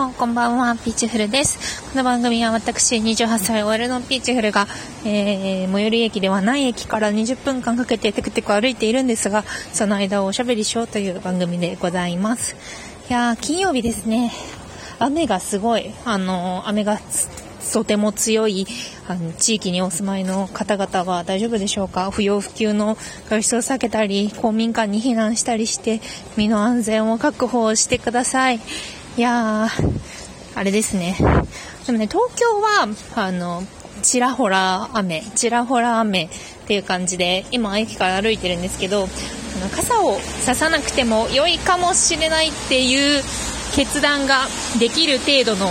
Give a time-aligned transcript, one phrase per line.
[0.00, 1.90] もこんばんは、ピーチフルです。
[1.90, 4.66] この番組は私、28歳 OL のピーチフルが、
[5.04, 9.44] えー、最寄り駅ではない駅から20分間かけてテクテク歩いているんですが、
[9.74, 12.56] その間をおしゃべりしようという番組でございます。
[13.10, 14.32] いやー、金曜日ですね。
[14.98, 16.98] 雨がすごい、あのー、雨が
[17.70, 18.66] とても強い
[19.06, 22.10] あの地域にお住まいの方々は大丈夫でしょうか？
[22.10, 22.96] 不要不急の
[23.28, 26.00] 外出を避けたり公民館に避難したりして
[26.36, 28.60] 身の安全を確保してください
[29.20, 30.00] いやー
[30.58, 31.14] あれですね
[31.84, 33.62] でもね東京はあの
[34.00, 36.28] ちらほら雨ちらほら雨っ
[36.66, 39.04] ていう感じで今駅から歩いてるんですけどあ
[39.62, 43.22] の傘をささなくても良いかもしれないっていう
[43.76, 44.46] 決断が
[44.78, 45.70] できる程度の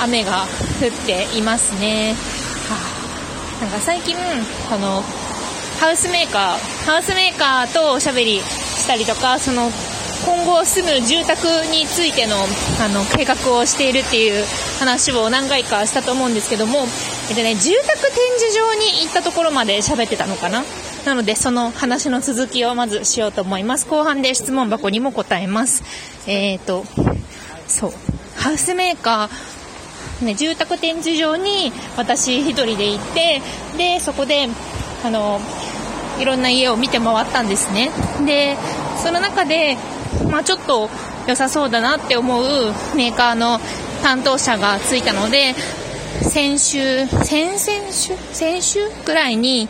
[0.00, 0.44] 雨が
[0.80, 2.14] 降っていますね。
[2.70, 2.78] は
[3.58, 4.16] あ、なんか最近、
[4.70, 5.02] あの、
[5.80, 9.70] ハウスメーカー、ハウスメーカーとおしゃべりしたりとか、その、
[10.26, 14.44] 今後住む住宅についてのあの計画をしているっていう
[14.80, 16.80] 話を何回かしたと思うんですけども、
[17.30, 20.64] えっとね、住宅展示場に行ったところまで喋ってたのかな？
[21.06, 23.86] なのでその話の続きをまずしようと思います。
[23.86, 25.84] 後半で質問箱にも答えます。
[26.26, 26.84] えっ、ー、と、
[27.68, 27.92] そう。
[28.36, 33.40] ハウスメーカー、ね、住宅展示場に私一人で行って、
[33.78, 34.48] で、そこで、
[35.04, 35.40] あの、
[36.18, 37.90] いろんな家を見て回ったんですね。
[38.26, 38.56] で、
[39.02, 39.76] その中で、
[40.30, 40.88] まあちょっと
[41.26, 43.58] 良さそうだなって思うメーカーの
[44.02, 45.54] 担当者がついたので、
[46.22, 48.16] 先週、先々週？
[48.32, 49.68] 先週くらいに、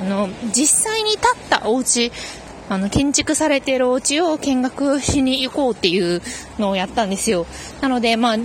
[0.00, 2.12] あの、実際に建ったお家
[2.68, 6.20] あの、建築されているお家を見学しに行こうっていう
[6.58, 7.46] のをやったんですよ。
[7.80, 8.36] なので、まあ、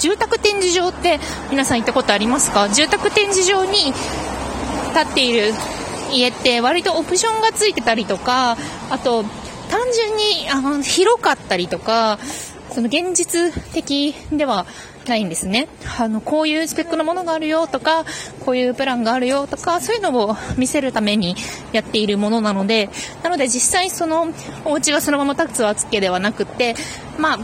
[0.00, 1.20] 住宅展示場って
[1.50, 2.68] 皆さん行ったことありますか？
[2.70, 3.92] 住宅展示場に
[4.94, 5.54] 建っている
[6.10, 8.56] 家って割とオプションがついてたりとか、
[8.90, 9.24] あと、
[9.72, 12.18] 単純にあの広かったりとか、
[12.72, 14.66] その現実的では
[15.08, 15.66] ないんですね。
[15.98, 18.04] あの、こういうスペックのものがあるよとか、
[18.44, 21.36] こういうプランがあるよとか、そういうのを見せるために
[21.72, 22.90] やっているものなので、
[23.22, 24.28] なので実際その
[24.66, 26.74] お家がそのまま立つわけではなくて、
[27.16, 27.38] まあ、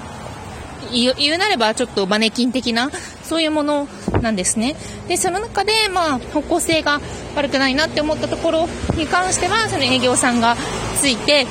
[0.92, 2.91] 言うなればちょっとマネキン的な、
[3.25, 3.88] そういうもの
[4.20, 4.76] なんですね。
[5.08, 7.00] で、その中で、まあ、方向性が
[7.36, 10.56] 悪くないなって思ったところに関しては、その営業さんが
[11.00, 11.47] ついて、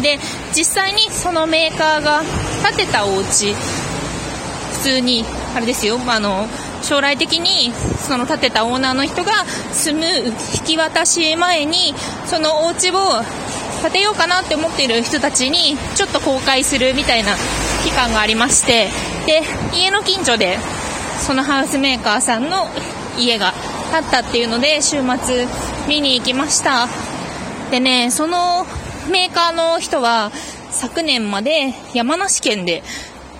[0.00, 0.18] で、
[0.54, 2.22] 実際にそのメーカーが
[2.76, 5.24] 建てたお家普通に、
[5.54, 6.46] あれですよ、あの、
[6.82, 7.72] 将来的に
[8.06, 10.06] その建てたオーナーの人が住む
[10.58, 11.94] 引き渡し前に
[12.26, 13.22] そのお家を
[13.82, 17.34] 建てようかなって思っている人たちにちょっと公開するみたいな
[17.84, 18.88] 期間がありまして
[19.26, 19.42] で
[19.74, 20.58] 家の近所で
[21.18, 22.66] そのハウスメーカーさんの
[23.18, 23.52] 家が
[23.92, 25.46] 建ったっていうので週末
[25.88, 26.88] 見に行きました。
[27.70, 28.66] でねその
[29.08, 30.30] メーカーの人は
[30.70, 32.82] 昨年まで山梨県で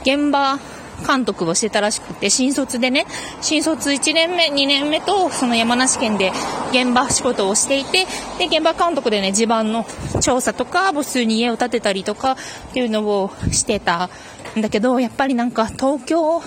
[0.03, 0.59] 現場
[1.07, 3.07] 監督をしてたらしくて、新卒でね、
[3.41, 6.31] 新卒1年目、2年目と、その山梨県で
[6.71, 8.07] 現場仕事をしていて、
[8.39, 9.87] で、現場監督でね、地盤の
[10.21, 12.37] 調査とか、母数に家を建てたりとか、っ
[12.73, 14.11] ていうのをしてた
[14.57, 16.43] んだけど、やっぱりなんか東京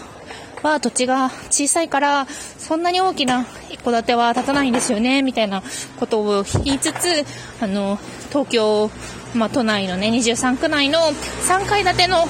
[0.63, 2.25] は土地が小さいから、
[2.57, 5.62] そんなに大きな一戸建ては建たないんですよね、みたいな
[6.00, 7.25] ことを言いつつ、
[7.62, 8.90] あの、東京、
[9.35, 12.25] まあ、都内のね、23区内の3階建ての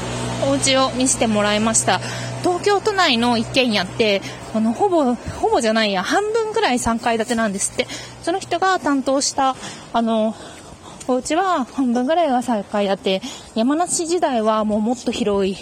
[0.47, 1.99] お家を見せてもらいました。
[2.41, 4.21] 東京都内の一軒家って、
[4.53, 7.87] あの、ほぼ、ほぼじゃないや、半分くらい3階建てなんですって。
[8.23, 9.55] その人が担当した、
[9.93, 10.35] あの、
[11.07, 13.21] お家は半分ぐらいが3階建て。
[13.55, 15.57] 山梨時代はもうもっと広い、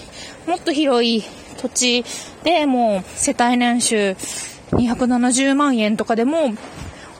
[0.47, 1.23] もっと広い
[1.61, 2.05] 土地
[2.43, 4.15] でもう世帯年収
[4.71, 6.53] 270万円とかでも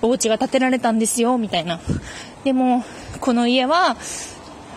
[0.02, 1.80] お家が建てられたんですよ、みたいな。
[2.44, 2.84] でも、
[3.20, 3.98] この家は、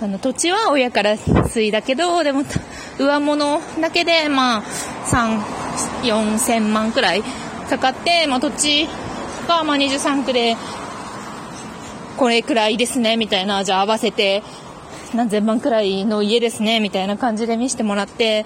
[0.02, 2.42] あの、土地は親から継いだけど、でも、
[2.98, 4.62] 上物だけで、まあ、
[5.06, 5.40] 3、
[6.02, 7.22] 4千万くらい
[7.70, 8.86] かかって、まあ、土地
[9.48, 10.56] が、まあ、23区で、
[12.18, 14.42] これくらいですね、みたいな、じゃあ合わせて、
[15.14, 18.44] 何千万くらいの家ですね、みたいな感じで見せてもらって、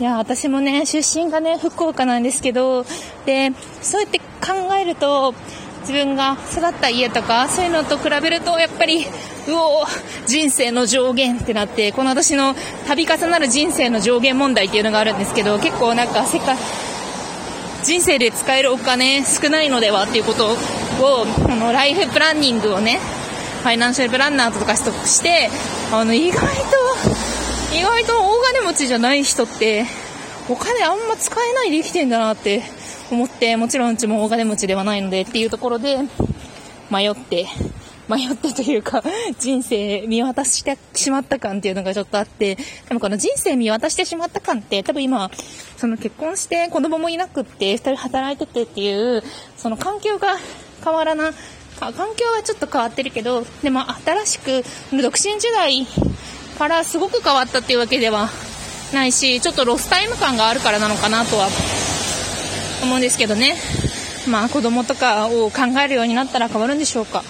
[0.00, 2.84] いや、私もね、出身がね、福岡なんですけど、
[3.26, 5.34] で、そうやって考えると、
[5.82, 9.06] 自分が育った家とか、そういうのと比べると、やっぱり、
[9.46, 9.84] うお
[10.26, 12.56] 人生の上限ってなって、この私の
[12.88, 16.56] 度重なる人生の上限問題っていうのがあるんですけど、結構なんか世界、
[17.84, 22.98] 人生で使えるお金少ないのではっていうことを、このライフプランニングをね、
[23.62, 25.50] ファイナンシャルプランナーとかして、
[25.92, 27.33] あの、意外と、
[27.74, 29.84] 意外と大金持ちじゃない人って、
[30.48, 32.62] お金あんま使えないで生きてんだなって
[33.10, 35.98] 思って、もちろんうちも大金持ちではないのでっていうところで
[36.88, 37.46] 迷って
[38.08, 39.02] 迷ってというか、
[39.40, 45.30] 人生見渡してしまった感っていうのがちょっとあって、でもこの人生見渡してしまった感って多分今、
[45.76, 49.22] その結婚して子供もいなくって、二人働いててっていう、
[49.56, 50.36] その環境が
[50.84, 51.32] 変わらな、
[51.80, 55.86] 環境はちょっと変わってるけど、でも新しく、独身時代
[56.54, 58.30] からすごく変わったっていうわけでは
[58.92, 61.48] ないし、ちょっとロスタイム感があるからなのかなとは
[62.82, 63.56] 思うんですけどね。
[64.28, 67.22] まあ子供とかを考えるようになったら変わるんでしょうか。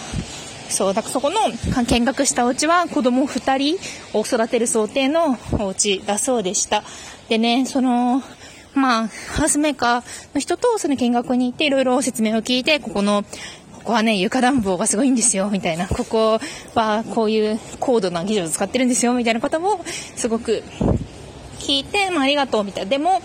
[0.68, 1.40] そう、だからそこの
[1.84, 6.82] 見学したお家は子供2人を育てる想定のお家だそうでした。
[7.28, 8.22] でね、その、
[8.74, 13.24] まあ、ハウスメーカーの人とその見学に行っていろいろ説明を聞いて、ここの、
[13.84, 15.86] ここはね、床暖房がすごいんですよ、みたいな。
[15.86, 16.40] ここ
[16.74, 19.84] はこういう高度な技術を使ってるんですよ、みたいなことも
[20.16, 20.62] すごく
[21.58, 22.90] 聞いて、まあ、ありがとう、みたいな。
[22.90, 23.20] でも、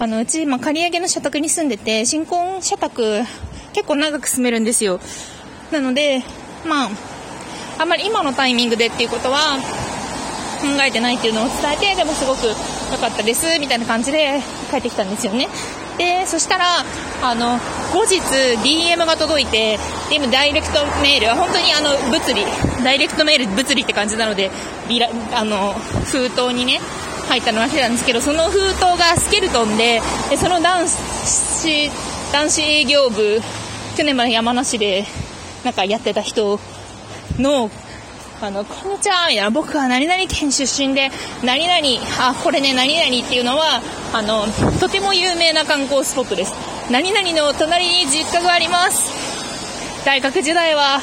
[0.00, 3.22] あの、うち、まあ、借り上げの社宅に住んでて、新婚社宅、
[3.74, 4.98] 結構長く住めるんですよ。
[5.70, 6.24] なので、
[6.66, 6.90] まあ、
[7.78, 9.56] あんまり今のタイミングでっていうことは
[10.60, 12.48] 考えてないっていうのを伝えて、でもすごく
[12.90, 15.46] 良かったです、みたいな感じで帰ってきたんですよね。
[15.98, 16.84] で、そしたら、
[17.22, 17.58] あの、
[17.92, 18.20] 後日
[18.62, 19.78] DM が届いて、
[20.10, 22.44] DM ダイレクトメールは本当にあの、物理、
[22.82, 24.50] ダイレクトメール物理って感じなので、
[24.88, 25.74] ビラ、あの、
[26.06, 26.80] 封筒にね、
[27.28, 30.00] 入ったのが来てたんですけど、その封筒がスケルトンで、
[30.30, 31.90] でその男子、
[32.32, 33.40] 男子営業部、
[33.96, 35.04] 去年まで山梨で、
[35.64, 36.58] なんかやってた人
[37.38, 37.70] の、
[38.44, 41.12] あの、こんにちはみたいな、僕は何々県出身で、
[41.44, 43.80] 何々、あ、これね、何々っていうのは、
[44.12, 44.46] あの、
[44.80, 46.52] とても有名な観光スポットです。
[46.90, 50.04] 何々の隣に実家があります。
[50.04, 51.00] 大学時代は、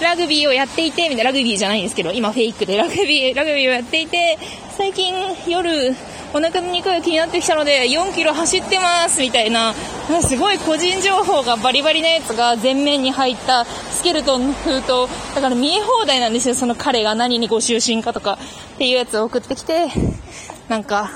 [0.00, 4.38] ラグビーをやっていて、みたいな、ラグビーじゃないんですけど、今フェイクでラグビー、ラグビーをやっていて、
[4.78, 5.14] 最近
[5.48, 5.94] 夜、
[6.32, 9.74] お腹の肉が気になってきたので、4キロ走ってますみたいな、
[10.22, 14.88] すごい個人情報がバリバリなやつが前面に入ったスケルトンの封筒、
[15.34, 18.38] だから見え放題なんですよ、その彼が何にご就寝かとか
[18.74, 19.88] っていうやつを送ってきて、
[20.68, 21.10] なんか、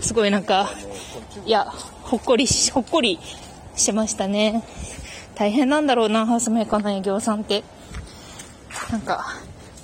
[0.00, 0.70] すごいなんか、
[1.44, 1.64] いや、
[2.02, 3.18] ほっこり、ほっこり
[3.74, 4.62] しましたね。
[5.34, 7.64] 大変なんだろうな、ハウスメーカーの営業さんって。
[8.92, 9.34] なんか、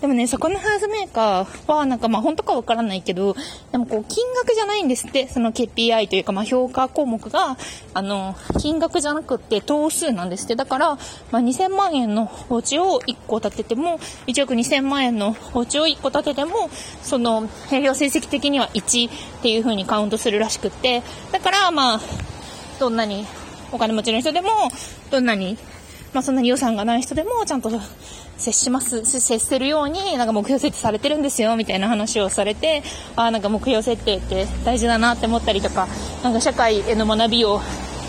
[0.00, 3.34] でもね、そこのハウスメーカーは、なんかまあ本当かわからないけど、
[3.72, 7.56] でもこう金額じゃないんですって、その KPI というかまあ評価項目が、
[7.94, 10.54] あの、金額じゃなくって等数なんですって。
[10.54, 10.98] だから、
[11.31, 16.69] まあ2000万円のお家を1個建てても、1億2000万円のお家を1個建てても、
[17.02, 19.12] その、営業成績的には1っ
[19.43, 21.02] ていう風にカウントするらしくって、
[21.32, 22.00] だからまあ、
[22.78, 23.26] どんなに
[23.72, 24.50] お金持ちの人でも、
[25.10, 25.56] どんなに、
[26.12, 27.70] まあそんなに予算がない人でも、ちゃんと
[28.38, 32.82] 接します、接するように、なんか目標設定されてるんですよ、みたいな話をされて、
[33.17, 35.88] ああ、なんか目標設定って大事だなって思ったりとか、
[36.23, 37.61] なんか社会への学びを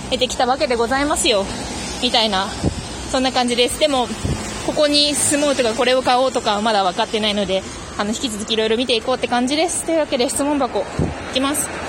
[0.10, 1.46] 得てきたわけでございますよ、
[2.02, 2.48] みたいな、
[3.12, 3.80] そんな感じです。
[3.80, 4.08] でも、
[4.66, 7.64] ここに住もうとか、これを買おうとかはまだ分かってないので、
[7.98, 9.86] あの、引き続きいろいろ見ていこうって感じです。
[9.86, 10.84] というわけで質問箱、い
[11.34, 11.87] きます。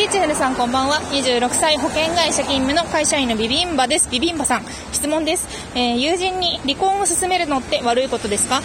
[0.00, 0.96] ピーチフルさんこんばんは。
[1.12, 4.08] 26歳保険会社勤務の会社員のビビンバです。
[4.08, 4.62] ビビンバさん、
[4.92, 5.46] 質問です。
[5.74, 8.62] えー、友人に離婚を勧めるのって悪いことですか？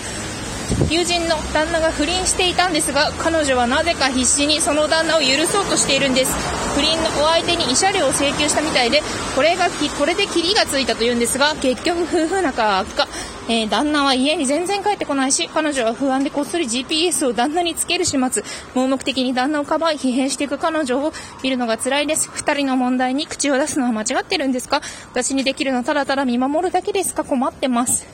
[0.90, 6.34] 友人の旦那が不倫していたんですが、彼女はなぜか必死にその旦那を許そうとしているんです。
[6.76, 9.02] 不倫のお相手に慰謝料を請求したみたいで、
[9.36, 9.68] これが、
[9.98, 13.08] これでキリがついたというんですが、結局夫婦仲は悪化。
[13.48, 18.44] えー、旦那は家に全然帰ってこないし、彼女は不安でこっそり GPS を旦那につける始末。
[18.74, 21.14] 盲目的に旦那をかばい疲弊していく彼女を
[21.44, 22.30] 見るのが辛いです。
[22.34, 24.82] 二人の問題に口を出すのは間違ってるんですか？
[25.12, 27.24] 私にできるのただただ見守るだけですか？
[27.24, 28.06] 困ってます。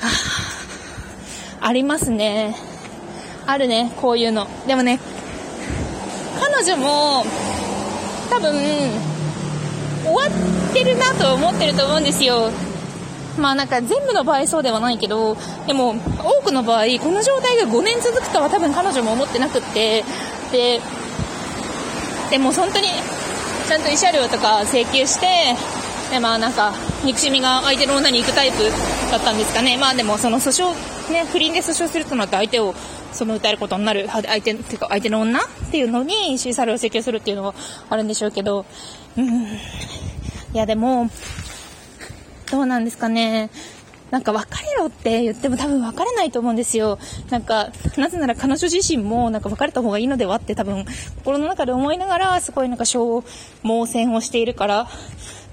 [0.00, 0.10] はあ、
[1.60, 2.54] ありますね。
[3.46, 4.46] あるね、こういうの。
[4.66, 5.00] でもね、
[6.40, 7.24] 彼女も、
[8.30, 8.52] 多分、
[10.04, 12.50] 終わってるなと思ってると思うんですよ。
[13.38, 15.36] まあなんか全部の場合そうではないけど、
[15.66, 20.04] でも多くの場合、この状態が5年続くとは多分彼女も思ってなくって、
[20.52, 20.80] で、
[22.30, 22.88] でも本当に
[23.66, 25.54] ちゃんと慰謝料とか請求して、
[26.10, 26.72] でまあなんか
[27.04, 28.64] 憎しみが相手の女に行くタイプ
[29.10, 29.76] だったんですかね。
[29.78, 30.74] まあでもその訴訟、
[31.10, 32.74] ね、不倫で訴訟するとなって相手を
[33.12, 37.54] その訴えることになる、相手、てか相手の女っていうのに慰謝料を請求するっていうのは
[37.88, 38.64] あるんでしょうけど、
[39.16, 39.44] うん。
[39.44, 39.58] い
[40.54, 41.10] やでも、
[42.50, 43.50] どうなんですかね。
[44.10, 46.98] なんか別れろって言っても多分別れないと思うんですよ。
[47.30, 50.84] なんか、なぜなら彼女自身もなんか別れた方がいいのではって多分
[51.18, 53.22] 心の中で思いながらすごいなんか消
[53.62, 54.88] 耗戦をしているから。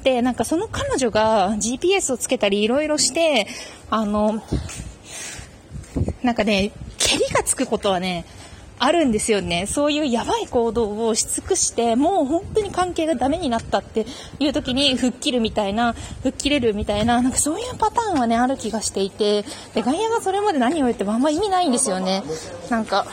[0.04, 3.48] で、なんかその彼女が GPS をつけたりいろいろして、
[3.92, 4.42] あの、
[6.28, 8.26] なんかね、蹴りがつくことはね、
[8.80, 9.66] あるんですよね。
[9.66, 14.06] そういうやばい行動をし尽くして、もう本当に関係がダメになったって
[14.38, 15.94] いう時に吹っ切るみたいな、
[16.24, 22.24] 吹っ切れるみたいな、なんかそういうパターンはね、ある気がしていて、で、外野がそれまで何を言ってもあんま意味ないんですよね。
[22.70, 23.08] なんか、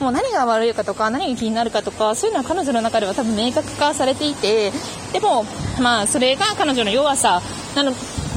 [0.00, 4.72] もう何が悪いかとか、何が気になるかとか、そういうのは彼女の中では多分明確化されていて、
[5.12, 5.44] でも、
[5.80, 7.40] まあ、それが彼女の弱さ
[7.76, 7.92] なの、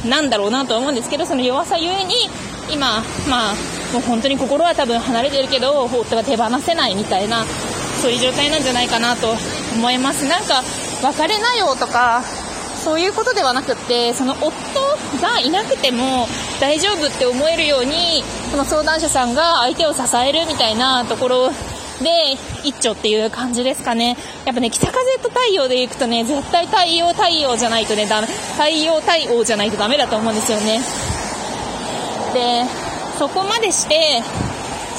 [0.08, 2.14] なんだろうなと思うんですけど、その弱さゆえに、
[2.72, 3.54] 今、まあ、
[3.94, 7.46] もう本当に心は多分離れてるけど、夫が手放せないみたいな、
[8.02, 9.36] そういう状態なんじゃないかなと
[9.76, 10.26] 思います。
[10.26, 10.64] なんか、
[11.04, 12.24] 別れなよとか、
[12.84, 14.50] そういうことではなくって、その夫
[15.22, 16.28] がいなくても
[16.60, 21.50] 大丈夫って思えるように、その相談者さんが相手を支えるみたいなところ
[22.02, 22.34] で、
[22.64, 24.18] 一丁っていう感じですかね。
[24.46, 30.82] やっぱね、北風と太陽で行くとね、絶対太陽太陽じゃないとね、ダメ、太陽太陽じゃないとダメだと思うんですよね。
[32.34, 32.66] で、
[33.18, 34.22] そこまでして、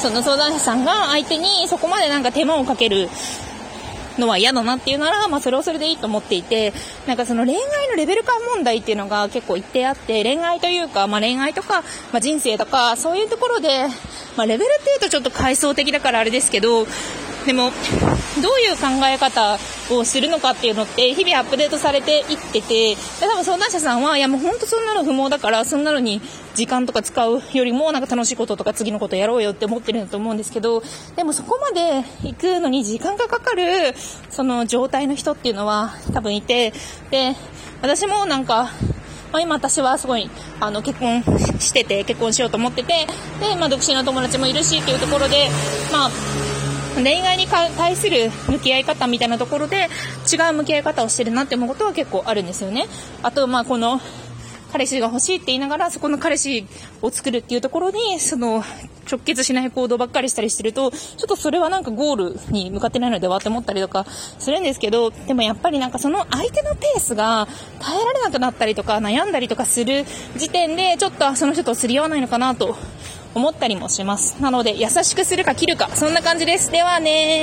[0.01, 3.09] その相談者さんが相手にそこまでなんか手間をかける
[4.17, 6.73] のは嫌だなっていうなら、まあそれはそれでいいと思っていて、
[7.07, 11.81] なんかその恋愛のレベル感問題っていうのが結構一定あって、恋愛というか、まあ恋愛とか、
[12.11, 13.87] まあ人生とか、そういうところで、
[14.37, 16.85] まあレベルっていうとちょっと階層的だからあれですけど、
[17.45, 17.71] でも、
[18.41, 19.57] どういう考え方
[19.91, 26.21] をするのかっていうのって日々アップデートされていってて、で多分相談者さんは、いやもうほんとそんなの不毛だから、そんなのに
[26.55, 30.81] 時間とか使うよりもなんか楽しいこととか次のことやろうよって思ってるんだと思うんですけど、
[31.15, 33.95] でもそこまで行くのに時間がかかる、
[34.29, 36.73] その状態の人っていうのは多分いて、
[37.11, 37.35] で、
[37.81, 38.71] 私もなんか、
[39.31, 41.21] まあ、今私はすごい、あの、結婚
[41.59, 43.05] してて、結婚しようと思ってて、
[43.39, 45.49] で、まあ、独身の友達もいるしっていうところで、
[45.91, 46.11] まあ、
[46.95, 49.89] 恋愛に対する向き合い方みたいなところで
[50.31, 52.85] 違う向き合い方をしてるなって思うことは結構あるんですよね。
[53.21, 53.99] あと、まあこの
[54.75, 56.67] 彼氏が欲しいって言いながらそこの彼氏
[57.01, 58.61] を作るっていうところにその
[59.09, 67.47] 直結しない行動ばっかりしたりしてるとちょっとそれはなんかゴールに向かってないのではって思ったりとかするんですけどでもやっぱりなんかその相手のペースが
[67.79, 70.03] 耐えられなくなったりとか悩んだりとかする
[70.35, 72.75] 時点でちょっとその人とすり合わないのかなと
[73.35, 74.41] 思ったりもします。
[74.41, 76.71] なので、優しくするか切るか、そんな感じです。
[76.71, 77.33] ではね